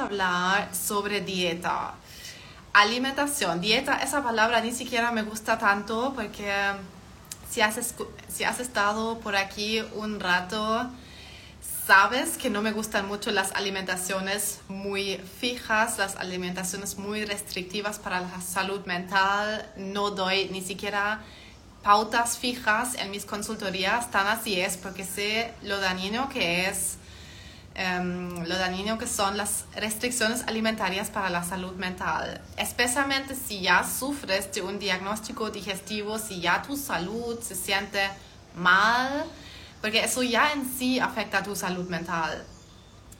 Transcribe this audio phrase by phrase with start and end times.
[0.00, 1.94] hablar sobre dieta.
[2.72, 6.52] Alimentación, dieta, esa palabra ni siquiera me gusta tanto porque
[7.50, 7.94] si has,
[8.28, 10.88] si has estado por aquí un rato,
[11.86, 18.20] sabes que no me gustan mucho las alimentaciones muy fijas, las alimentaciones muy restrictivas para
[18.20, 19.68] la salud mental.
[19.76, 21.20] No doy ni siquiera
[21.82, 26.98] pautas fijas en mis consultorías, tan así es, porque sé lo dañino que es,
[27.74, 33.84] em, lo dañino que son las restricciones alimentarias para la salud mental, especialmente si ya
[33.84, 38.00] sufres de un diagnóstico digestivo, si ya tu salud se siente
[38.56, 39.24] mal,
[39.80, 42.44] porque eso ya en sí afecta a tu salud mental.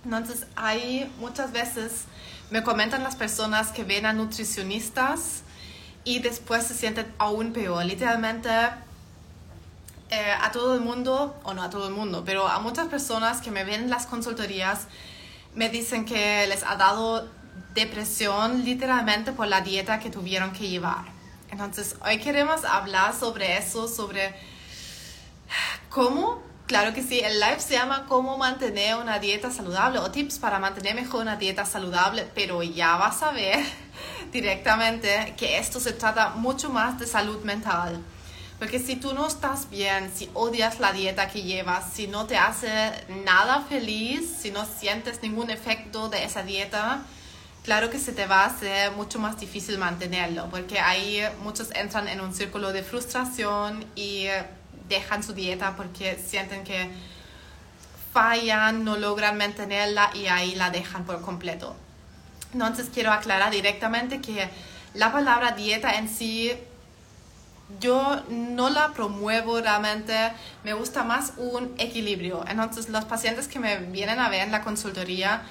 [0.04, 2.04] Entonces, hay muchas veces,
[2.50, 5.42] me comentan las personas que ven a nutricionistas,
[6.04, 7.84] y después se sienten aún peor.
[7.84, 8.48] Literalmente
[10.10, 13.40] eh, a todo el mundo, o no a todo el mundo, pero a muchas personas
[13.40, 14.88] que me ven en las consultorías
[15.54, 17.28] me dicen que les ha dado
[17.74, 21.04] depresión literalmente por la dieta que tuvieron que llevar.
[21.50, 24.34] Entonces, hoy queremos hablar sobre eso, sobre
[25.88, 30.38] cómo, claro que sí, el live se llama cómo mantener una dieta saludable o tips
[30.38, 33.64] para mantener mejor una dieta saludable, pero ya vas a ver
[34.32, 38.00] directamente que esto se trata mucho más de salud mental.
[38.60, 42.36] Porque si tú no estás bien, si odias la dieta que llevas, si no te
[42.36, 42.68] hace
[43.24, 47.00] nada feliz, si no sientes ningún efecto de esa dieta,
[47.64, 52.06] claro que se te va a hacer mucho más difícil mantenerlo, porque ahí muchos entran
[52.06, 54.26] en un círculo de frustración y
[54.90, 56.90] dejan su dieta porque sienten que
[58.12, 61.74] fallan, no logran mantenerla y ahí la dejan por completo.
[62.52, 64.50] Entonces quiero aclarar directamente que
[64.92, 66.52] la palabra dieta en sí
[67.78, 70.32] yo no la promuevo realmente,
[70.64, 72.44] me gusta más un equilibrio.
[72.48, 75.42] Entonces los pacientes que me vienen a ver en la consultoría,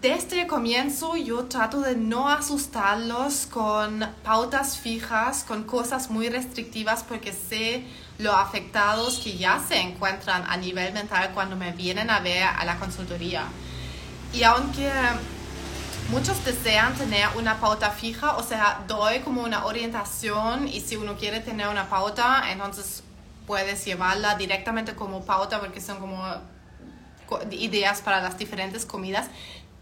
[0.00, 7.02] desde el comienzo yo trato de no asustarlos con pautas fijas, con cosas muy restrictivas
[7.02, 7.84] porque sé
[8.18, 12.64] lo afectados que ya se encuentran a nivel mental cuando me vienen a ver a
[12.64, 13.44] la consultoría.
[14.32, 14.90] Y aunque
[16.10, 21.16] Muchos desean tener una pauta fija, o sea, doy como una orientación y si uno
[21.16, 23.02] quiere tener una pauta, entonces
[23.44, 26.22] puedes llevarla directamente como pauta porque son como
[27.50, 29.26] ideas para las diferentes comidas.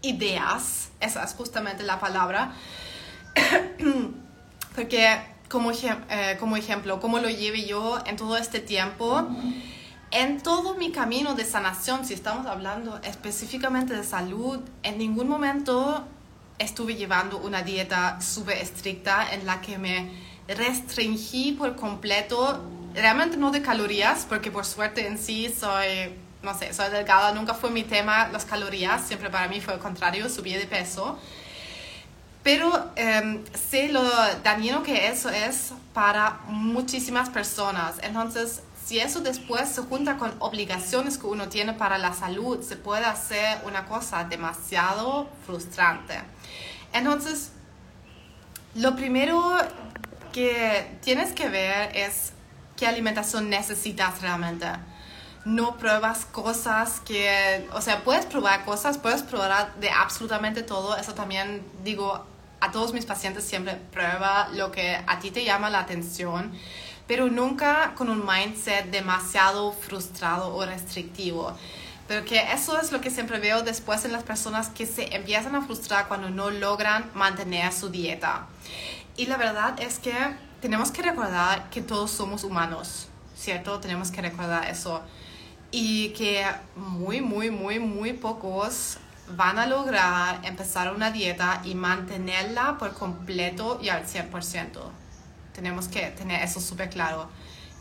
[0.00, 2.52] Ideas, esa es justamente la palabra.
[4.74, 5.20] porque
[5.50, 9.28] como, eh, como ejemplo, como lo lleve yo en todo este tiempo,
[10.10, 16.06] en todo mi camino de sanación, si estamos hablando específicamente de salud, en ningún momento
[16.58, 20.10] estuve llevando una dieta súper estricta en la que me
[20.48, 22.62] restringí por completo,
[22.94, 27.54] realmente no de calorías, porque por suerte en sí soy, no sé, soy delgada, nunca
[27.54, 31.18] fue mi tema las calorías, siempre para mí fue el contrario, subí de peso.
[32.42, 34.02] Pero em, sé lo
[34.42, 37.96] dañino que eso es para muchísimas personas.
[38.02, 42.76] Entonces, si eso después se junta con obligaciones que uno tiene para la salud, se
[42.76, 46.20] puede hacer una cosa demasiado frustrante.
[46.92, 47.52] Entonces,
[48.74, 49.56] lo primero
[50.32, 52.32] que tienes que ver es
[52.76, 54.66] qué alimentación necesitas realmente.
[55.46, 60.96] No pruebas cosas que, o sea, puedes probar cosas, puedes probar de absolutamente todo.
[60.96, 62.26] Eso también digo
[62.60, 66.52] a todos mis pacientes siempre, prueba lo que a ti te llama la atención
[67.06, 71.56] pero nunca con un mindset demasiado frustrado o restrictivo.
[72.08, 75.54] Pero que eso es lo que siempre veo después en las personas que se empiezan
[75.54, 78.46] a frustrar cuando no logran mantener su dieta.
[79.16, 80.14] Y la verdad es que
[80.60, 83.80] tenemos que recordar que todos somos humanos, ¿cierto?
[83.80, 85.02] Tenemos que recordar eso.
[85.70, 86.44] Y que
[86.76, 88.98] muy, muy, muy, muy pocos
[89.28, 95.03] van a lograr empezar una dieta y mantenerla por completo y al 100%.
[95.54, 97.28] Tenemos que tener eso súper claro.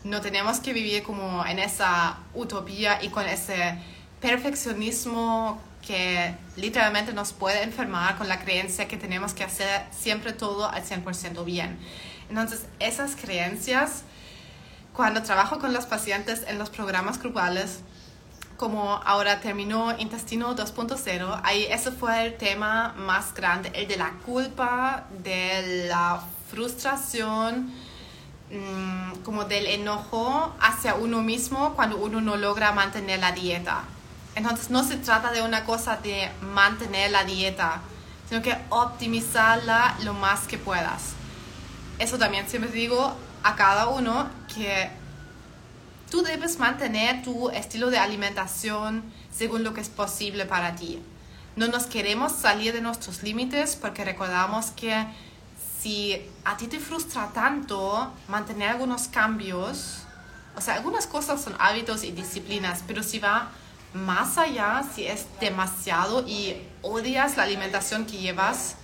[0.04, 3.78] No tenemos que vivir como en esa utopía y con ese
[4.20, 10.68] perfeccionismo que literalmente nos puede enfermar con la creencia que tenemos que hacer siempre todo
[10.68, 11.78] al 100% bien.
[12.28, 14.02] Entonces, esas creencias,
[14.94, 17.80] cuando trabajo con los pacientes en los programas grupales,
[18.56, 24.12] como ahora terminó Intestino 2.0, ahí ese fue el tema más grande, el de la
[24.24, 26.22] culpa, de la
[26.54, 27.72] frustración,
[28.50, 33.84] mm, como del enojo hacia uno mismo cuando uno no logra mantener la dieta.
[34.36, 37.80] Entonces no se trata de una cosa de mantener la dieta,
[38.28, 41.14] sino que optimizarla lo más que puedas.
[41.98, 44.90] Eso también siempre digo a cada uno que
[46.10, 49.02] tú debes mantener tu estilo de alimentación
[49.32, 51.00] según lo que es posible para ti.
[51.56, 55.06] no nos queremos salir de nuestros límites porque recordamos que
[55.84, 59.98] si a ti te frustra tanto mantener algunos cambios,
[60.56, 63.50] o sea, algunas cosas son hábitos y disciplinas, pero si va
[63.92, 68.76] más allá, si es demasiado y odias la alimentación que llevas,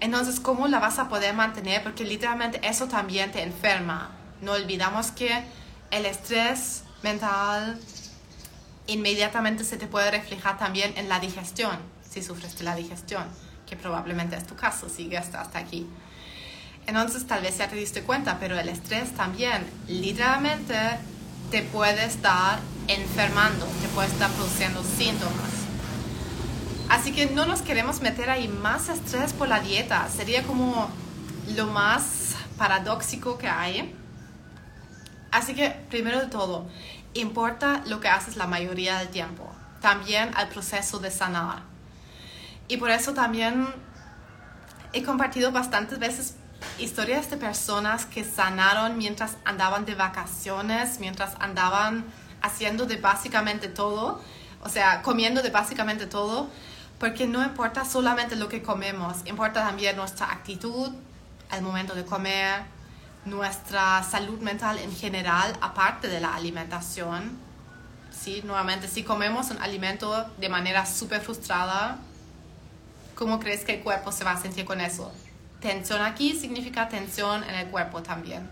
[0.00, 1.82] entonces ¿cómo la vas a poder mantener?
[1.82, 4.10] Porque literalmente eso también te enferma.
[4.42, 5.42] No olvidamos que
[5.90, 7.80] el estrés mental
[8.88, 13.24] inmediatamente se te puede reflejar también en la digestión, si sufres de la digestión,
[13.66, 15.88] que probablemente es tu caso, si hasta aquí.
[16.90, 20.74] Entonces tal vez ya te diste cuenta, pero el estrés también literalmente
[21.52, 22.58] te puede estar
[22.88, 25.50] enfermando, te puede estar produciendo síntomas.
[26.88, 30.08] Así que no nos queremos meter ahí más estrés por la dieta.
[30.08, 30.90] Sería como
[31.54, 33.94] lo más paradójico que hay.
[35.30, 36.66] Así que, primero de todo,
[37.14, 39.48] importa lo que haces la mayoría del tiempo.
[39.80, 41.62] También al proceso de sanar.
[42.66, 43.68] Y por eso también
[44.92, 46.34] he compartido bastantes veces
[46.78, 52.04] historias de personas que sanaron mientras andaban de vacaciones, mientras andaban
[52.42, 54.20] haciendo de básicamente todo,
[54.62, 56.48] o sea, comiendo de básicamente todo,
[56.98, 60.92] porque no importa solamente lo que comemos, importa también nuestra actitud
[61.50, 62.62] al momento de comer,
[63.24, 67.38] nuestra salud mental en general, aparte de la alimentación.
[68.12, 68.42] ¿sí?
[68.44, 71.98] Nuevamente, si comemos un alimento de manera súper frustrada,
[73.14, 75.12] ¿cómo crees que el cuerpo se va a sentir con eso?
[75.60, 78.48] Tensión aquí significa tensión en el cuerpo también.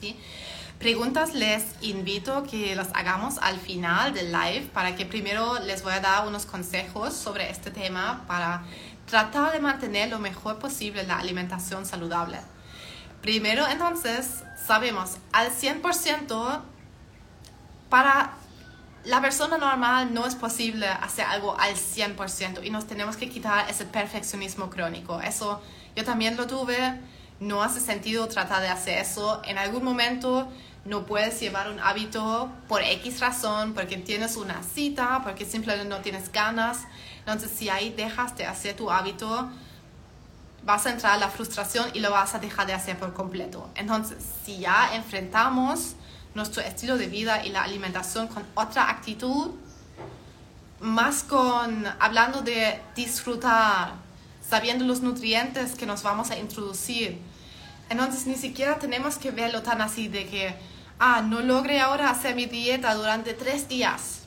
[0.00, 0.16] ¿sí?
[0.78, 5.92] Preguntas les invito que las hagamos al final del live para que primero les voy
[5.92, 8.62] a dar unos consejos sobre este tema para
[9.06, 12.38] tratar de mantener lo mejor posible la alimentación saludable.
[13.22, 16.60] Primero, entonces, sabemos al 100%
[17.88, 18.34] para
[19.04, 23.68] la persona normal no es posible hacer algo al 100% y nos tenemos que quitar
[23.70, 25.20] ese perfeccionismo crónico.
[25.20, 25.62] Eso
[25.96, 27.00] yo también lo tuve,
[27.40, 29.40] no hace sentido tratar de hacer eso.
[29.44, 30.48] En algún momento
[30.84, 35.98] no puedes llevar un hábito por X razón, porque tienes una cita, porque simplemente no
[35.98, 36.84] tienes ganas.
[37.20, 39.48] Entonces, si ahí dejas de hacer tu hábito,
[40.64, 43.68] vas a entrar a la frustración y lo vas a dejar de hacer por completo.
[43.74, 45.94] Entonces, si ya enfrentamos
[46.38, 49.50] nuestro estilo de vida y la alimentación con otra actitud,
[50.80, 53.94] más con hablando de disfrutar,
[54.48, 57.18] sabiendo los nutrientes que nos vamos a introducir.
[57.90, 60.54] Entonces ni siquiera tenemos que verlo tan así de que,
[60.98, 64.20] ah, no logré ahora hacer mi dieta durante tres días.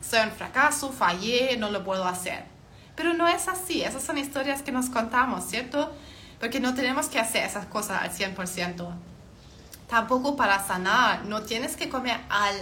[0.00, 2.44] Soy un fracaso, fallé, no lo puedo hacer.
[2.96, 5.92] Pero no es así, esas son historias que nos contamos, ¿cierto?
[6.40, 9.09] Porque no tenemos que hacer esas cosas al 100%.
[9.90, 12.54] Tampoco para sanar, no tienes que comer al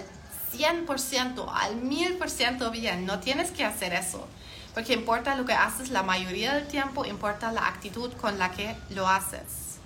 [0.52, 4.26] 100%, al 1000% bien, no tienes que hacer eso.
[4.72, 8.76] Porque importa lo que haces la mayoría del tiempo, importa la actitud con la que
[8.90, 9.78] lo haces.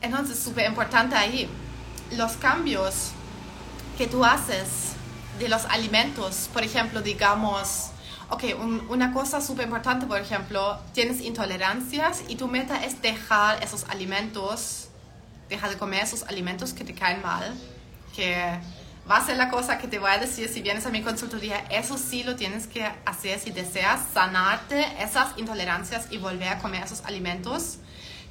[0.00, 1.48] Entonces, súper importante ahí,
[2.12, 3.10] los cambios
[3.98, 4.94] que tú haces
[5.38, 7.90] de los alimentos, por ejemplo, digamos,
[8.30, 8.44] ok,
[8.88, 14.89] una cosa súper importante, por ejemplo, tienes intolerancias y tu meta es dejar esos alimentos,
[15.50, 17.54] dejar de comer esos alimentos que te caen mal,
[18.14, 18.58] que
[19.10, 21.58] va a ser la cosa que te voy a decir si vienes a mi consultoría,
[21.70, 26.84] eso sí lo tienes que hacer si deseas sanarte esas intolerancias y volver a comer
[26.84, 27.78] esos alimentos,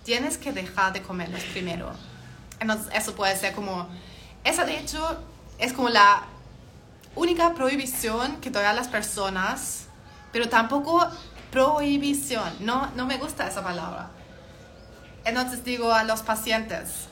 [0.04, 1.92] tienes que dejar de comerlos primero.
[2.62, 3.90] Entonces, eso puede ser como,
[4.44, 5.22] esa de hecho
[5.60, 6.24] es como la
[7.16, 9.88] única prohibición que doy a las personas,
[10.32, 11.06] pero tampoco
[11.52, 14.12] prohibición, no, no me gusta esa palabra.
[15.26, 17.09] Entonces digo a los pacientes,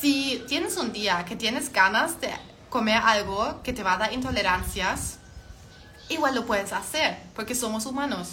[0.00, 2.30] si tienes un día que tienes ganas de
[2.68, 5.18] comer algo que te va a dar intolerancias,
[6.08, 8.30] igual lo puedes hacer, porque somos humanos.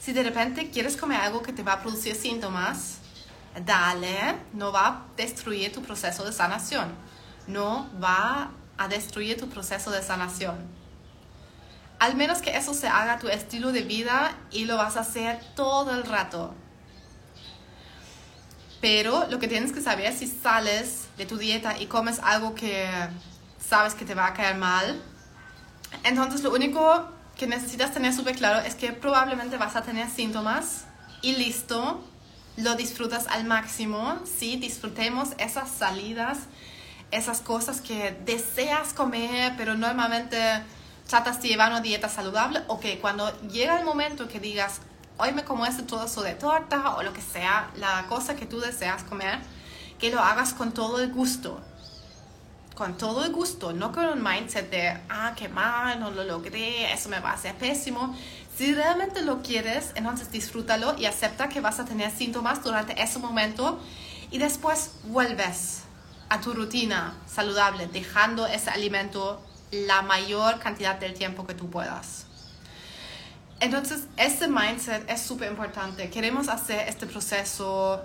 [0.00, 2.98] Si de repente quieres comer algo que te va a producir síntomas,
[3.64, 6.92] dale, no va a destruir tu proceso de sanación.
[7.46, 10.56] No va a destruir tu proceso de sanación.
[11.98, 15.40] Al menos que eso se haga tu estilo de vida y lo vas a hacer
[15.54, 16.54] todo el rato.
[18.84, 22.86] Pero lo que tienes que saber si sales de tu dieta y comes algo que
[23.58, 25.00] sabes que te va a caer mal,
[26.02, 30.84] entonces lo único que necesitas tener súper claro es que probablemente vas a tener síntomas
[31.22, 32.04] y listo,
[32.58, 36.40] lo disfrutas al máximo, sí, disfrutemos esas salidas,
[37.10, 40.36] esas cosas que deseas comer, pero normalmente
[41.08, 44.82] tratas de llevar una dieta saludable, o que cuando llega el momento que digas,
[45.18, 48.60] hoy me como este trozo de torta o lo que sea, la cosa que tú
[48.60, 49.38] deseas comer,
[49.98, 51.60] que lo hagas con todo el gusto.
[52.74, 56.92] con todo el gusto, no con un mindset de, ah, qué mal, no lo logré,
[56.92, 58.16] eso me va a hacer pésimo.
[58.56, 63.20] Si realmente lo quieres, entonces disfrútalo y acepta que vas a tener síntomas durante ese
[63.20, 63.80] momento
[64.32, 65.82] y después vuelves
[66.28, 69.40] a tu rutina saludable, dejando ese alimento
[69.70, 72.23] la mayor cantidad del tiempo que tú puedas.
[73.64, 76.10] Entonces, este mindset es súper importante.
[76.10, 77.98] Queremos hacer este proceso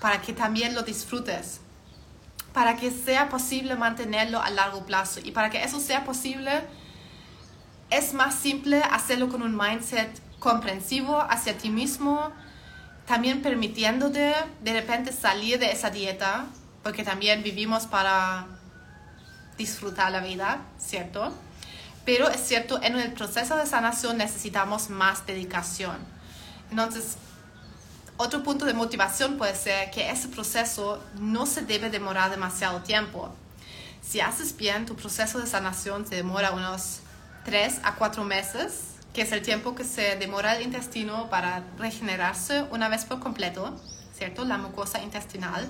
[0.00, 1.60] para que también lo disfrutes,
[2.52, 5.20] para que sea posible mantenerlo a largo plazo.
[5.22, 6.64] Y para que eso sea posible,
[7.88, 12.32] es más simple hacerlo con un mindset comprensivo hacia ti mismo,
[13.06, 16.46] también permitiéndote de repente salir de esa dieta,
[16.82, 18.48] porque también vivimos para
[19.56, 21.32] disfrutar la vida, ¿cierto?
[22.12, 25.96] Pero es cierto, en el proceso de sanación necesitamos más dedicación.
[26.68, 27.14] Entonces,
[28.16, 33.32] otro punto de motivación puede ser que ese proceso no se debe demorar demasiado tiempo.
[34.02, 36.98] Si haces bien, tu proceso de sanación se demora unos
[37.44, 42.64] 3 a 4 meses, que es el tiempo que se demora el intestino para regenerarse
[42.72, 43.80] una vez por completo,
[44.18, 44.44] ¿cierto?
[44.44, 45.68] La mucosa intestinal.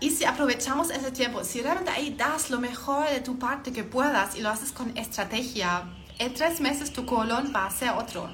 [0.00, 3.84] Y si aprovechamos ese tiempo, si realmente ahí das lo mejor de tu parte que
[3.84, 5.84] puedas y lo haces con estrategia,
[6.18, 8.30] en tres meses tu colon va a ser otro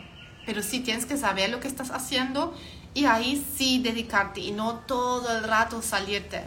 [0.46, 2.54] pero sí tienes que saber lo que estás haciendo
[2.94, 6.44] y ahí sí dedicarte y no todo el rato salirte,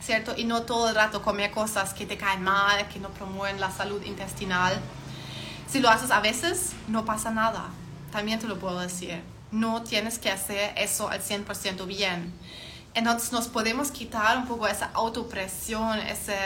[0.00, 0.34] ¿cierto?
[0.36, 3.70] Y no todo el rato comer cosas que te caen mal, que no promueven la
[3.70, 4.80] salud intestinal.
[5.68, 7.68] Si lo haces a veces, no pasa nada,
[8.10, 9.20] también te lo puedo decir.
[9.52, 12.32] No tienes que hacer eso al 100% bien.
[12.94, 16.36] Entonces nos podemos quitar un poco esa autopresión, ese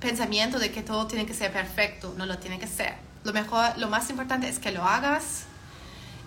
[0.00, 2.14] pensamiento de que todo tiene que ser perfecto.
[2.16, 2.94] No lo tiene que ser.
[3.24, 5.44] Lo mejor, lo más importante es que lo hagas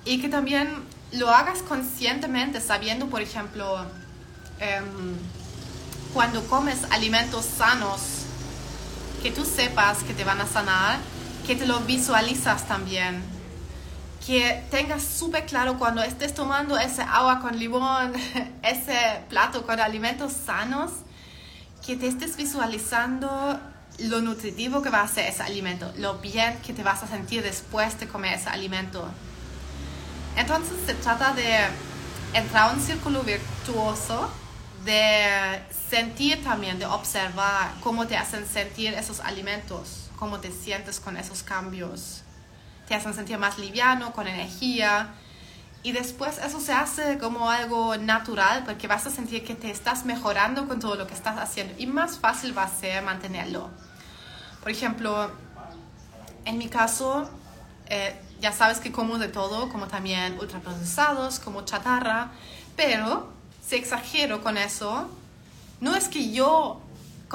[0.05, 3.85] y que también lo hagas conscientemente, sabiendo, por ejemplo,
[4.59, 5.17] em,
[6.13, 8.25] cuando comes alimentos sanos,
[9.21, 10.99] que tú sepas que te van a sanar,
[11.47, 13.21] que te lo visualizas también,
[14.25, 18.13] que tengas súper claro cuando estés tomando ese agua con limón,
[18.63, 20.91] ese plato con alimentos sanos,
[21.85, 23.59] que te estés visualizando
[23.99, 27.43] lo nutritivo que va a ser ese alimento, lo bien que te vas a sentir
[27.43, 29.07] después de comer ese alimento.
[30.35, 31.59] Entonces se trata de
[32.33, 34.29] entrar en un círculo virtuoso,
[34.83, 41.15] de sentir también, de observar cómo te hacen sentir esos alimentos, cómo te sientes con
[41.15, 42.24] esos cambios.
[42.87, 45.13] Te hacen sentir más liviano, con energía.
[45.83, 50.03] Y después eso se hace como algo natural porque vas a sentir que te estás
[50.05, 53.69] mejorando con todo lo que estás haciendo y más fácil va a ser mantenerlo.
[54.61, 55.29] Por ejemplo,
[56.43, 57.29] en mi caso,
[57.87, 62.31] eh, ya sabes que como de todo, como también ultraprocesados, como chatarra,
[62.75, 63.31] pero
[63.63, 65.07] si exagero con eso,
[65.81, 66.81] no es que yo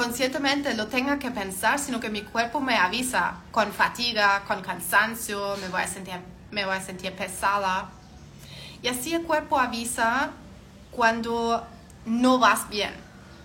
[0.01, 5.59] conscientemente lo tenga que pensar, sino que mi cuerpo me avisa con fatiga, con cansancio,
[5.61, 6.15] me voy a sentir,
[6.51, 7.91] me voy a sentir pesada.
[8.83, 10.31] Y así el cuerpo avisa
[10.91, 11.67] cuando
[12.07, 12.95] no vas bien.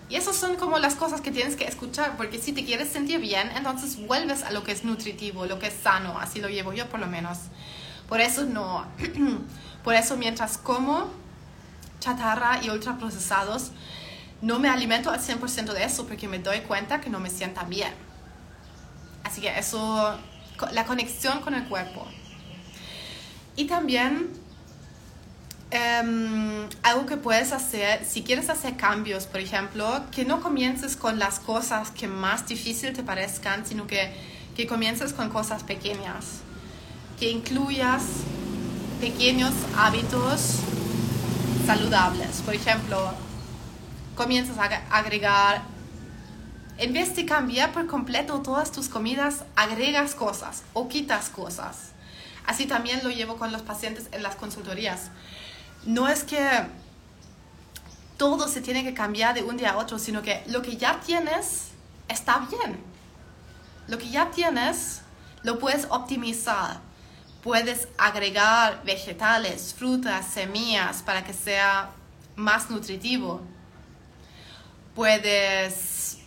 [0.08, 3.20] Y esas son como las cosas que tienes que escuchar, porque si te quieres sentir
[3.20, 6.72] bien, entonces vuelves a lo que es nutritivo, lo que es sano, así lo llevo
[6.72, 7.36] yo por lo menos.
[8.08, 8.86] Por eso no,
[9.84, 11.10] por eso mientras como
[12.00, 13.72] chatarra y ultraprocesados,
[14.42, 17.64] no me alimento al 100% de eso porque me doy cuenta que no me sienta
[17.64, 17.92] bien.
[19.24, 20.18] Así que eso,
[20.72, 22.06] la conexión con el cuerpo.
[23.56, 24.30] Y también
[25.70, 31.18] Em, algo que puedes hacer, si quieres hacer cambios, por ejemplo, que no comiences con
[31.18, 34.14] las cosas que más difícil te parezcan, sino que,
[34.56, 36.42] que comiences con cosas pequeñas,
[37.18, 38.02] que incluyas
[39.00, 40.60] pequeños hábitos
[41.66, 42.42] saludables.
[42.44, 43.10] Por ejemplo,
[44.16, 45.62] comienzas a agregar,
[46.78, 51.92] en vez de cambiar por completo todas tus comidas, agregas cosas o quitas cosas.
[52.46, 55.10] Así también lo llevo con los pacientes en las consultorías
[55.86, 56.66] no es que
[58.16, 61.00] todo se tiene que cambiar de un día a otro, sino que lo que ya
[61.00, 61.68] tienes
[62.08, 62.82] está bien.
[63.88, 65.02] Lo que ya tienes
[65.42, 66.80] lo puedes optimizar.
[67.42, 71.90] Puedes agregar vegetales, frutas, semillas para que sea
[72.34, 73.40] más nutritivo.
[74.96, 76.18] Puedes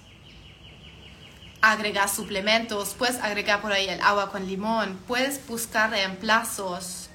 [1.60, 7.10] agregar suplementos, puedes agregar por ahí el agua con limón, puedes buscar reemplazos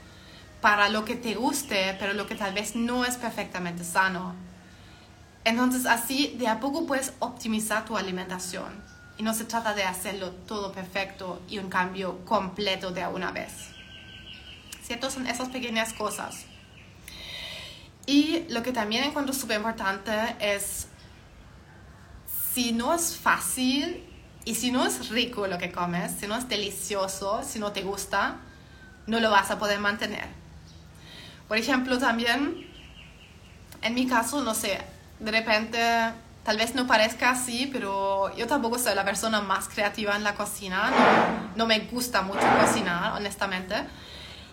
[0.61, 4.34] para lo que te guste, pero lo que tal vez no es perfectamente sano.
[5.44, 8.82] Entonces así de a poco puedes optimizar tu alimentación
[9.16, 13.52] y no se trata de hacerlo todo perfecto y un cambio completo de una vez.
[14.82, 15.11] ¿Cierto?
[15.11, 16.46] Son esas pequeñas cosas.
[18.06, 20.88] Y lo que también encuentro súper importante es
[22.54, 24.04] si no es fácil
[24.44, 27.82] y si no es rico lo que comes, si no es delicioso, si no te
[27.82, 28.37] gusta,
[29.08, 30.26] no lo vas a poder mantener.
[31.49, 32.64] Por ejemplo, también,
[33.82, 34.78] en mi caso, no sé,
[35.18, 35.80] de repente,
[36.44, 40.37] tal vez no parezca así, pero yo tampoco soy la persona más creativa en la
[40.37, 40.92] cocina,
[41.56, 43.75] no, me gusta mucho cocinar, honestamente.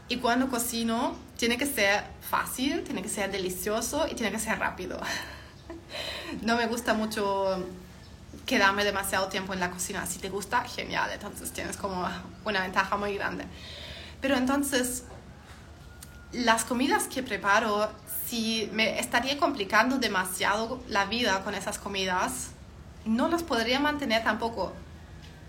[0.09, 4.57] Y cuando cocino, tiene que ser fácil, tiene que ser delicioso y tiene que ser
[4.57, 4.99] rápido.
[6.41, 7.63] no me gusta mucho
[8.45, 10.05] quedarme demasiado tiempo en la cocina.
[10.05, 12.07] Si te gusta, genial, entonces tienes como
[12.45, 13.45] una ventaja muy grande.
[14.21, 15.03] Pero entonces,
[16.31, 17.89] las comidas que preparo,
[18.25, 22.51] si me estaría complicando demasiado la vida con esas comidas,
[23.05, 24.73] no las podría mantener tampoco.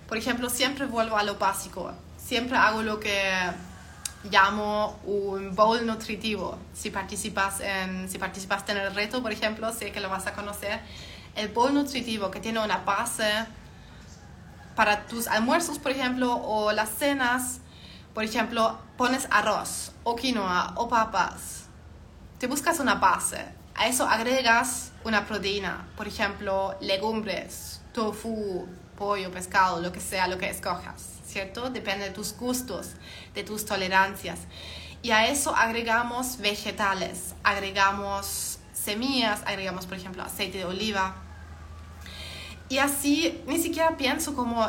[0.08, 1.92] Por ejemplo, siempre vuelvo a lo básico.
[2.18, 3.32] Siempre hago lo que
[4.30, 6.58] llamo un bowl nutritivo.
[6.74, 10.32] Si participas en, si participaste en el reto, por ejemplo, sé que lo vas a
[10.32, 10.80] conocer.
[11.34, 13.46] El bowl nutritivo que tiene una base
[14.74, 17.60] para tus almuerzos, por ejemplo, o las cenas.
[18.14, 21.64] Por ejemplo, pones arroz o quinoa o papas.
[22.38, 23.44] Te buscas una base.
[23.74, 30.36] A eso agregas una proteína, por ejemplo, legumbres, tofu, pollo, pescado, lo que sea, lo
[30.36, 31.70] que escojas, ¿cierto?
[31.70, 32.90] Depende de tus gustos,
[33.34, 34.40] de tus tolerancias.
[35.02, 41.14] Y a eso agregamos vegetales, agregamos semillas, agregamos, por ejemplo, aceite de oliva.
[42.72, 44.66] Y así ni siquiera pienso como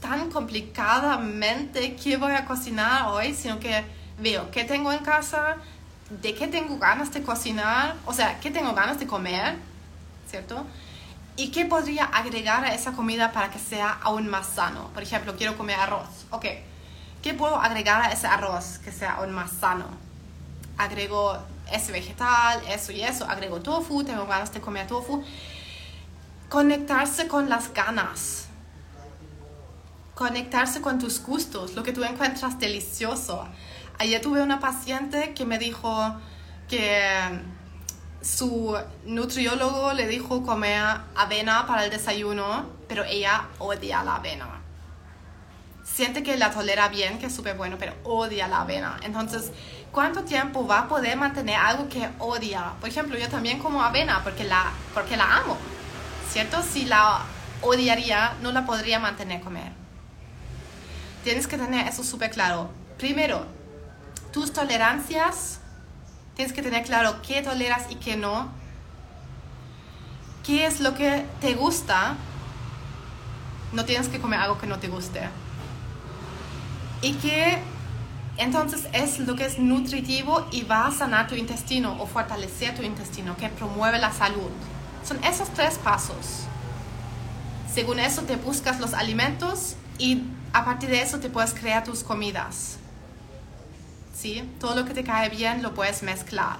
[0.00, 3.84] tan complicadamente qué voy a cocinar hoy, sino que
[4.18, 5.58] veo qué tengo en casa,
[6.08, 9.56] de qué tengo ganas de cocinar, o sea, qué tengo ganas de comer,
[10.30, 10.64] ¿cierto?
[11.36, 14.88] ¿Y qué podría agregar a esa comida para que sea aún más sano?
[14.94, 16.24] Por ejemplo, quiero comer arroz.
[16.30, 16.46] Ok,
[17.22, 19.88] ¿qué puedo agregar a ese arroz que sea aún más sano?
[20.78, 21.36] Agrego
[21.70, 25.22] ese vegetal, eso y eso, agrego tofu, tengo ganas de comer tofu.
[26.52, 28.44] Conectarse con las ganas.
[30.14, 33.48] Conectarse con tus gustos, lo que tú encuentras delicioso.
[33.98, 36.14] Ayer tuve una paciente que me dijo
[36.68, 37.40] que
[38.20, 40.84] su nutriólogo le dijo comer
[41.14, 44.60] avena para el desayuno, pero ella odia la avena.
[45.82, 48.98] Siente que la tolera bien, que es súper bueno, pero odia la avena.
[49.04, 49.52] Entonces,
[49.90, 52.74] ¿cuánto tiempo va a poder mantener algo que odia?
[52.78, 55.56] Por ejemplo, yo también como avena porque la, porque la amo,
[56.32, 56.62] ¿cierto?
[56.62, 57.22] Si la
[57.60, 59.72] odiaría, no la podría mantener comer.
[61.24, 62.70] Tienes que tener eso súper claro.
[62.98, 63.46] Primero,
[64.32, 65.60] tus tolerancias
[66.34, 68.48] Tienes que tener claro qué toleras y qué no.
[70.44, 72.16] ¿Qué es lo que te gusta?
[73.72, 75.20] No tienes que comer algo que no te guste.
[77.02, 77.58] Y qué
[78.38, 82.82] entonces es lo que es nutritivo y va a sanar tu intestino o fortalecer tu
[82.82, 84.50] intestino, que promueve la salud.
[85.04, 86.44] Son esos tres pasos.
[87.72, 92.02] Según eso te buscas los alimentos y a partir de eso te puedes crear tus
[92.04, 92.78] comidas.
[94.22, 94.48] ¿sí?
[94.60, 96.58] Todo lo que te cae bien lo puedes mezclar.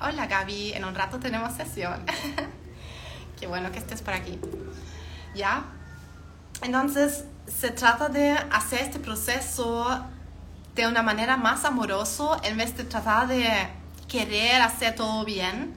[0.00, 2.04] Hola Gaby, en un rato tenemos sesión.
[3.40, 4.38] Qué bueno que estés por aquí.
[5.34, 5.64] ¿Ya?
[6.62, 10.04] Entonces, se trata de hacer este proceso
[10.76, 13.50] de una manera más amoroso en vez de tratar de
[14.06, 15.74] querer hacer todo bien.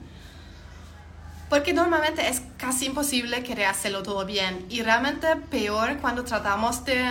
[1.48, 4.66] Porque normalmente es casi imposible querer hacerlo todo bien.
[4.68, 7.08] Y realmente peor cuando tratamos de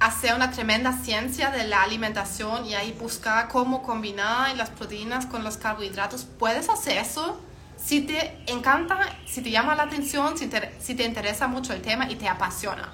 [0.00, 5.44] hacer una tremenda ciencia de la alimentación y ahí buscar cómo combinar las proteínas con
[5.44, 6.24] los carbohidratos.
[6.38, 7.40] Puedes hacer eso
[7.76, 11.80] si te encanta, si te llama la atención, si te, si te interesa mucho el
[11.80, 12.92] tema y te apasiona.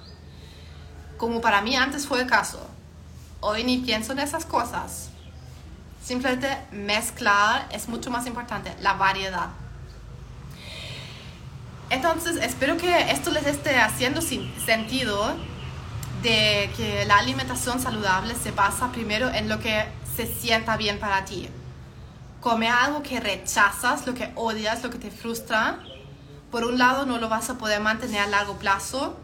[1.16, 2.66] Como para mí antes fue el caso.
[3.40, 5.10] Hoy ni pienso en esas cosas.
[6.02, 9.48] Simplemente mezclar es mucho más importante, la variedad.
[11.90, 15.36] Entonces, espero que esto les esté haciendo sentido
[16.22, 21.24] de que la alimentación saludable se basa primero en lo que se sienta bien para
[21.24, 21.48] ti.
[22.40, 25.80] Come algo que rechazas, lo que odias, lo que te frustra.
[26.52, 29.18] Por un lado no lo vas a poder mantener a largo plazo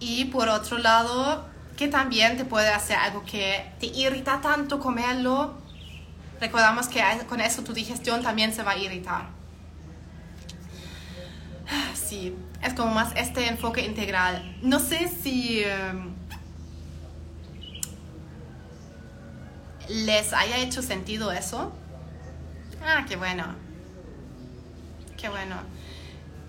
[0.00, 5.54] y por otro lado que también te puede hacer algo que te irrita tanto comerlo.
[6.40, 9.37] Recordamos que con eso tu digestión también se va a irritar.
[12.08, 14.56] Sí, es como más este enfoque integral.
[14.62, 16.14] No sé si em,
[19.88, 21.70] les haya hecho sentido eso.
[22.82, 23.44] Ah, qué bueno.
[25.18, 25.56] Qué bueno.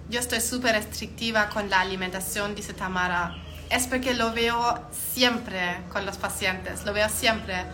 [0.09, 3.35] Yo estoy súper restrictiva con la alimentación, dice Tamara.
[3.69, 7.65] Es porque lo veo siempre con los pacientes, lo veo siempre.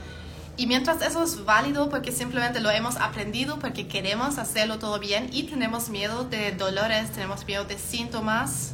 [0.57, 5.29] Y mientras eso es válido porque simplemente lo hemos aprendido, porque queremos hacerlo todo bien
[5.33, 8.71] y tenemos miedo de dolores, tenemos miedo de síntomas,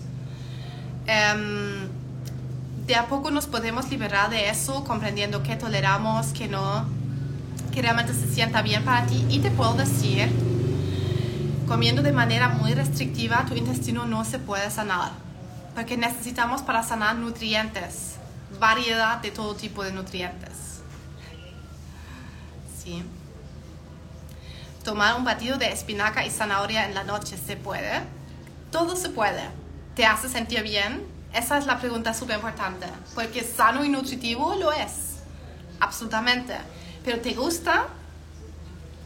[1.08, 1.88] em,
[2.86, 6.86] de a poco nos podemos liberar de eso comprendiendo qué toleramos, qué no,
[7.72, 9.26] que realmente se sienta bien para ti.
[9.30, 10.32] Y te puedo decir,
[11.68, 15.14] comiendo de manera muy restrictiva, tu intestino no se puede sanar,
[15.74, 18.18] porque necesitamos para sanar nutrientes,
[18.60, 20.71] variedad de todo tipo de nutrientes.
[22.84, 23.04] ¿Sí?
[24.84, 28.02] Tomar un batido de espinaca y zanahoria en la noche se puede.
[28.72, 29.44] Todo se puede.
[29.96, 31.06] ¿Te hace sentir bien?
[31.34, 32.88] Esa es la pregunta súper importante.
[33.14, 35.20] Porque sano y nutritivo lo es.
[35.80, 36.56] Absolutamente.
[37.04, 37.88] Pero ¿te gusta?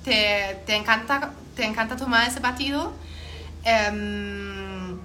[0.04, 2.94] ¿Te, te encanta, te encanta tomar ese batido?
[3.64, 4.98] Em,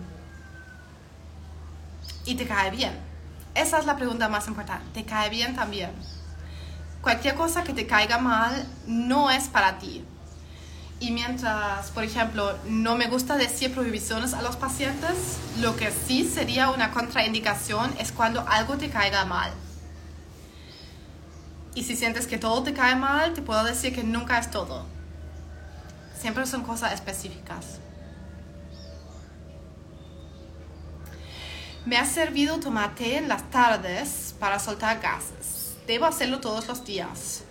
[2.26, 2.92] y te cae bien.
[3.54, 4.84] Esa es la pregunta más importante.
[4.92, 5.90] ¿Te cae bien también?
[7.02, 10.04] Cualquier cosa que te caiga mal no es para ti.
[11.00, 16.28] Y mientras, por ejemplo, no me gusta decir prohibiciones a los pacientes, lo que sí
[16.28, 19.50] sería una contraindicación es cuando algo te caiga mal.
[21.74, 24.84] Y si sientes que todo te cae mal, te puedo decir que nunca es todo.
[26.20, 27.78] Siempre son cosas específicas.
[31.86, 35.59] Me ha servido tomar té en las tardes para soltar gases
[35.90, 37.42] debo hacerlo todos los días.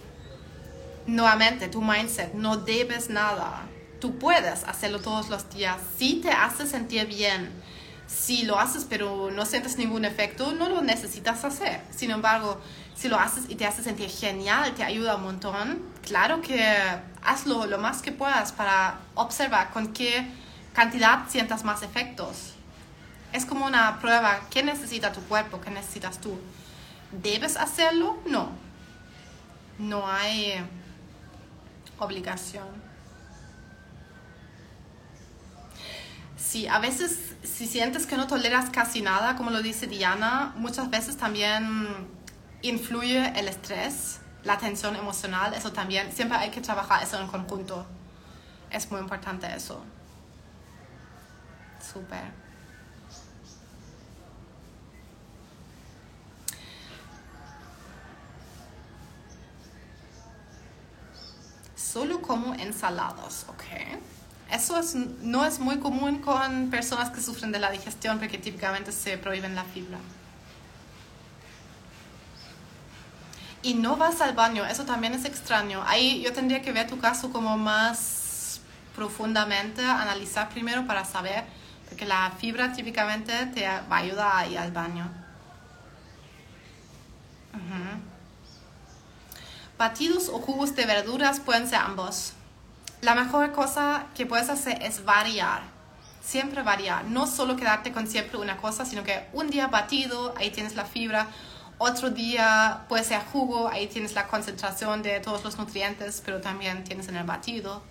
[1.05, 3.67] Nuevamente, tu mindset, no debes nada.
[3.99, 7.51] Tú puedes hacerlo todos los días si te hace sentir bien.
[8.07, 11.81] Si lo haces pero no sientes ningún efecto, no lo necesitas hacer.
[11.93, 12.61] Sin embargo,
[12.95, 16.65] si lo haces y te hace sentir genial, te ayuda un montón, claro que
[17.21, 20.25] hazlo lo más que puedas para observar con qué
[20.73, 22.53] cantidad sientas más efectos.
[23.33, 25.59] Es como una prueba, ¿qué necesita tu cuerpo?
[25.59, 26.39] ¿Qué necesitas tú?
[27.11, 28.17] ¿Debes hacerlo?
[28.25, 28.49] No.
[29.77, 30.53] No hay
[31.97, 32.67] obligación.
[36.37, 40.89] Sí, a veces si sientes que no toleras casi nada, como lo dice Diana, muchas
[40.89, 41.87] veces también
[42.61, 47.85] influye el estrés, la tensión emocional, eso también, siempre hay que trabajar eso en conjunto.
[48.71, 49.83] Es muy importante eso.
[51.79, 52.48] Súper.
[61.91, 63.63] Solo como ensaladas, ¿ok?
[64.51, 68.91] Eso es, no es muy común con personas que sufren de la digestión porque típicamente
[68.91, 69.97] se prohíben la fibra.
[73.61, 75.83] Y no vas al baño, eso también es extraño.
[75.85, 78.61] Ahí yo tendría que ver tu caso como más
[78.95, 81.43] profundamente, analizar primero para saber,
[81.87, 85.09] porque la fibra típicamente te va a ayudar a ir al baño.
[89.79, 92.33] Batidos o jugos de verduras pueden ser ambos.
[92.99, 95.61] La mejor cosa que puedes hacer es variar.
[96.21, 97.05] Siempre variar.
[97.05, 100.83] No solo quedarte con siempre una cosa, sino que un día batido, ahí tienes la
[100.83, 101.27] fibra.
[101.77, 106.83] Otro día puede ser jugo, ahí tienes la concentración de todos los nutrientes, pero también
[106.83, 107.81] tienes en el batido.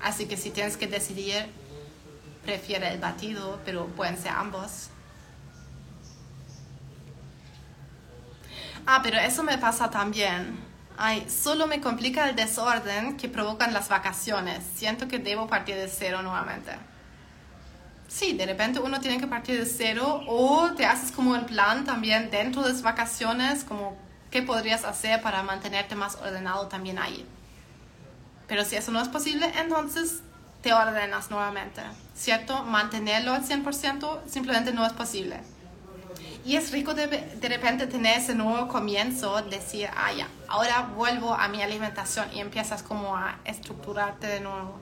[0.00, 1.46] Así que si tienes que decidir,
[2.44, 4.88] prefiere el batido, pero pueden ser ambos.
[8.86, 10.71] Ah, pero eso me pasa también
[11.04, 14.62] Ay, solo me complica el desorden que provocan las vacaciones.
[14.76, 16.70] Siento que debo partir de cero nuevamente.
[18.06, 21.84] Sí, de repente uno tiene que partir de cero o te haces como el plan
[21.84, 23.96] también dentro de las vacaciones, como
[24.30, 27.26] qué podrías hacer para mantenerte más ordenado también ahí.
[28.46, 30.20] Pero si eso no es posible, entonces
[30.62, 31.82] te ordenas nuevamente,
[32.14, 32.62] ¿cierto?
[32.62, 35.40] Mantenerlo al 100% simplemente no es posible.
[36.44, 41.34] Y es rico de, de repente tener ese nuevo comienzo, decir, ah, ya, ahora vuelvo
[41.34, 44.80] a mi alimentación y empiezas como a estructurarte de nuevo.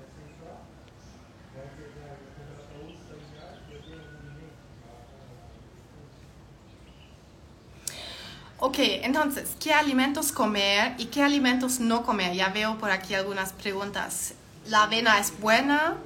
[8.58, 12.34] Ok, entonces, ¿qué alimentos comer y qué alimentos no comer?
[12.34, 14.34] Ya veo por aquí algunas preguntas.
[14.66, 15.96] ¿La avena es buena?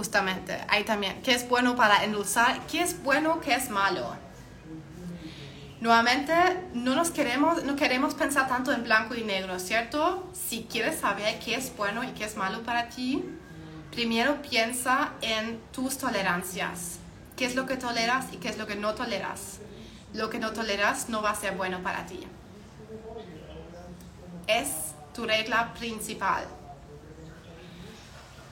[0.00, 4.16] Justamente, ahí también, qué es bueno para endulzar, qué es bueno, qué es malo.
[5.82, 6.32] Nuevamente,
[6.72, 10.26] no nos queremos, no queremos pensar tanto en blanco y negro, ¿cierto?
[10.32, 13.22] Si quieres saber qué es bueno y qué es malo para ti,
[13.90, 16.98] primero piensa en tus tolerancias.
[17.36, 19.58] ¿Qué es lo que toleras y qué es lo que no toleras?
[20.14, 22.26] Lo que no toleras no va a ser bueno para ti.
[24.46, 26.46] Es tu regla principal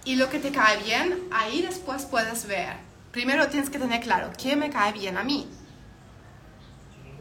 [0.09, 2.77] y lo que te cae bien, ahí después puedes ver.
[3.12, 5.47] Primero tienes que tener claro qué me cae bien a mí.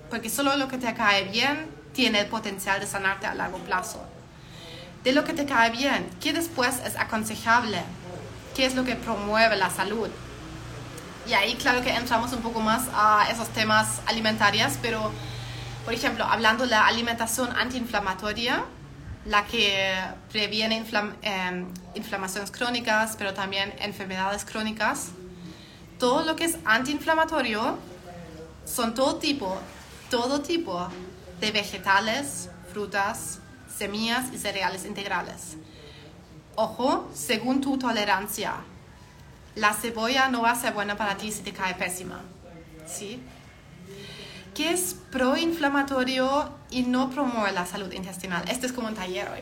[0.09, 4.01] Porque solo lo que te cae bien tiene el potencial de sanarte a largo plazo.
[5.03, 7.81] De lo que te cae bien, qué después es aconsejable,
[8.55, 10.07] qué es lo que promueve la salud.
[11.27, 15.11] Y ahí claro que entramos un poco más a esos temas alimentarios, pero
[15.83, 18.63] por ejemplo, hablando de la alimentación antiinflamatoria,
[19.27, 19.93] la que
[20.31, 20.83] previene
[21.21, 25.09] em, inflamaciones crónicas, pero también enfermedades crónicas.
[25.99, 27.77] Todo lo que es antiinflamatorio
[28.65, 29.57] son todo tipo,
[30.09, 30.87] todo tipo
[31.41, 33.39] de vegetales, frutas,
[33.77, 35.57] semillas y cereales integrales.
[36.55, 38.55] Ojo, según tu tolerancia.
[39.55, 42.21] La cebolla no va a ser buena para ti si te cae pésima.
[42.85, 43.21] ¿Sí?
[44.57, 48.43] ¿Qué es proinflamatorio y no promueve la salud intestinal?
[48.49, 49.41] Este es como un taller hoy.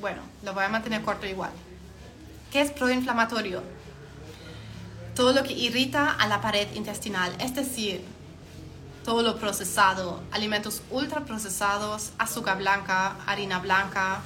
[0.00, 1.52] Bueno, lo voy a mantener corto igual.
[2.50, 3.62] ¿Qué es proinflamatorio?
[5.14, 8.04] Todo lo que irrita a la pared intestinal, es decir,
[9.04, 14.18] todo lo procesado, alimentos ultraprocesados, azúcar blanca, harina blanca.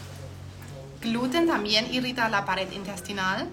[1.02, 3.46] Gluten también irrita la pared intestinal.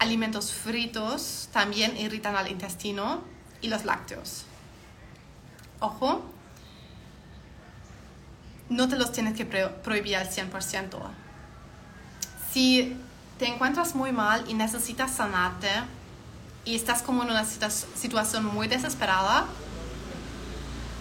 [0.00, 3.22] Alimentos fritos también irritan al intestino
[3.60, 4.46] y los lácteos
[5.82, 6.22] ojo,
[8.68, 10.98] no te los tienes que prohibir al 100%.
[12.52, 12.96] Si
[13.38, 15.68] te encuentras muy mal y necesitas sanarte
[16.64, 19.46] y estás como en una situación muy desesperada,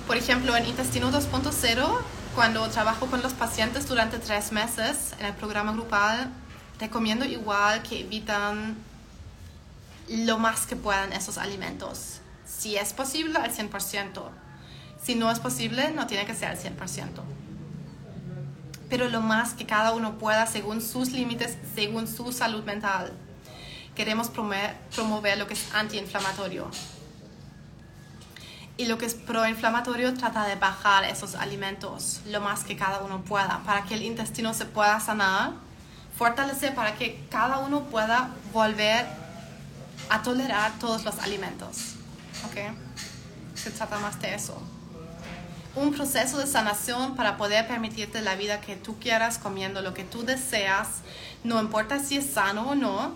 [0.08, 2.00] por ejemplo, en Intestino 2.0,
[2.36, 6.32] cuando trabajo con los pacientes durante tres meses en el programa grupal,
[6.80, 8.76] recomiendo igual que evitan
[10.10, 12.20] lo más que puedan esos alimentos.
[12.46, 14.41] Si es posible, al 100%.
[15.04, 17.22] Si no es posible, no tiene que ser al 100%.
[18.90, 23.12] Pero lo más que cada uno pueda según sus límites, según su salud mental.
[23.96, 26.70] Queremos promover, lo que es antiinflamatorio.
[28.78, 33.22] Y lo que es proinflamatorio trata de bajar esos alimentos lo más que cada uno
[33.22, 35.52] pueda para que el intestino se pueda sanar,
[36.18, 39.06] fortalecer para que cada uno pueda volver
[40.10, 41.96] a tolerar todos los alimentos.
[42.46, 42.76] ¿Ok?
[43.56, 44.62] Se trata más de eso
[45.76, 50.04] un proceso de sanación para poder permitirte la vida que tú quieras comiendo lo que
[50.04, 50.88] tú deseas,
[51.44, 53.14] no importa si es sano o no,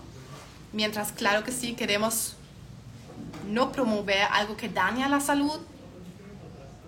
[0.71, 2.35] mientras claro que sí queremos
[3.47, 5.59] no promover algo que daña la salud,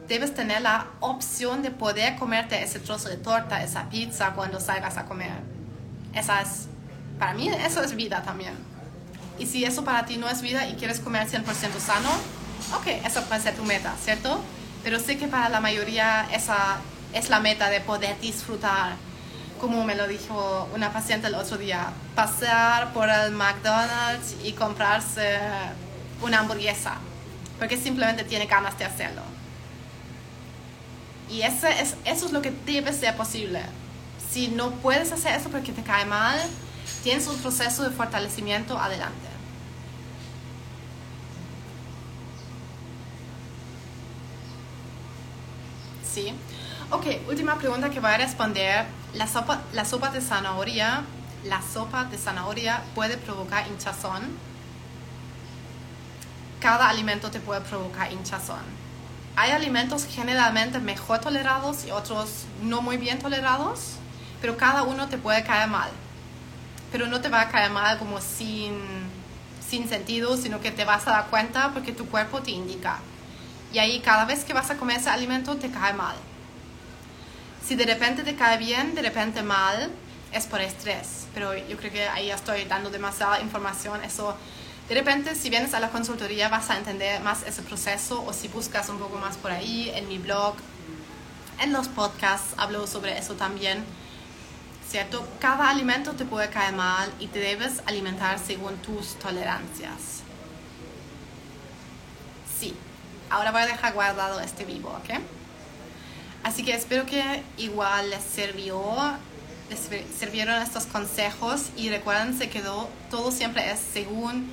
[0.07, 4.97] debes tener la opción de poder comerte ese trozo de torta, esa pizza cuando salgas
[4.97, 5.33] a comer.
[6.13, 6.67] Esa es,
[7.19, 8.53] para mí eso es vida también.
[9.37, 11.43] Y si eso para ti no es vida y quieres comer 100%
[11.79, 12.09] sano,
[12.75, 14.41] ok, eso puede ser tu meta, ¿cierto?
[14.87, 16.77] Pero sé que para la mayoría esa
[17.11, 18.93] es la meta de poder disfrutar,
[19.59, 25.39] como me lo dijo una paciente el otro día, pasar por el McDonald's y comprarse
[26.21, 26.99] una hamburguesa,
[27.59, 29.23] porque simplemente tiene ganas de hacerlo.
[31.29, 33.63] Y ese es, eso es lo que debe ser posible.
[34.31, 36.39] Si no puedes hacer eso porque te cae mal,
[37.03, 39.26] tienes un proceso de fortalecimiento adelante.
[46.17, 46.33] Sí.
[46.89, 48.87] Ok, última pregunta que voy a responder.
[49.13, 51.03] La sopa, la sopa de zanahoria,
[51.43, 54.23] la sopa de zanahoria puede provocar hinchazón.
[56.59, 58.63] Cada alimento te puede provocar hinchazón.
[59.35, 63.97] Hay alimentos generalmente mejor tolerados y otros no muy bien tolerados,
[64.41, 65.91] pero cada uno te puede caer mal.
[66.91, 68.73] Pero no te va a caer mal como sin,
[69.69, 73.01] sin sentido, sino que te vas a dar cuenta porque tu cuerpo te indica.
[73.73, 76.15] Y ahí cada vez que vas a comer ese alimento te cae mal.
[77.65, 79.91] Si de repente te cae bien, de repente mal,
[80.31, 81.27] es por estrés.
[81.33, 84.03] Pero yo creo que ahí estoy dando demasiada información.
[84.03, 84.35] Eso,
[84.87, 88.47] de repente, si vienes a la consultoría vas a entender más ese proceso o si
[88.47, 90.55] buscas un poco más por ahí en mi blog,
[91.59, 93.83] en los podcasts hablo sobre eso también.
[94.89, 95.27] ¿Cierto?
[95.41, 100.21] Cada alimento te puede caer mal y te debes alimentar según tus tolerancias.
[102.57, 102.73] Sí,
[103.29, 105.19] ahora voy a dejar guardado este vivo, ¿ok?
[106.43, 108.81] Así que espero que igual les sirvió,
[109.69, 109.79] les
[110.17, 112.63] sirvieron estos consejos y recuerden que
[113.09, 114.49] todo siempre es según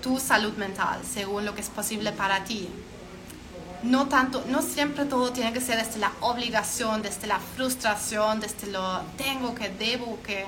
[0.00, 2.68] tu salud mental, según lo que es posible para ti.
[3.82, 8.68] No tanto, no siempre todo tiene que ser desde la obligación, desde la frustración, desde
[8.68, 10.46] lo tengo que, debo que.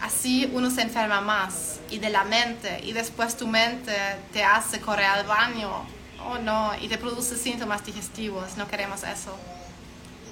[0.00, 3.94] Así uno se enferma más y de la mente y después tu mente
[4.30, 5.86] te hace correr al baño
[6.26, 9.36] oh no, y te produce síntomas digestivos, no queremos eso.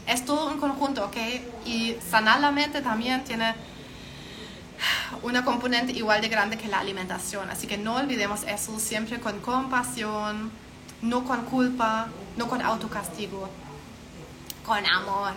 [0.07, 1.17] Es todo un conjunto, ¿ok?
[1.65, 3.55] Y sanar la mente también tiene
[5.23, 9.41] una componente igual de grande que la alimentación, así que no olvidemos eso siempre con
[9.41, 10.51] compasión,
[11.01, 13.49] no con culpa, no con autocastigo.
[14.65, 15.33] con amor.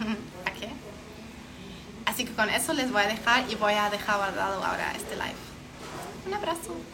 [0.44, 4.92] ¿A Así que con eso les voy a dejar y voy a dejar guardado ahora
[4.94, 5.34] este live.
[6.26, 6.76] Un abrazo.